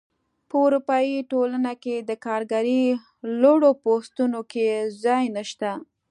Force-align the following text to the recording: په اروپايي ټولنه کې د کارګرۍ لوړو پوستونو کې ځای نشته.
په 0.49 0.55
اروپايي 0.65 1.17
ټولنه 1.31 1.71
کې 1.83 1.95
د 2.09 2.11
کارګرۍ 2.25 2.83
لوړو 3.41 3.71
پوستونو 3.83 4.39
کې 4.51 4.63
ځای 5.03 5.23
نشته. 5.35 5.71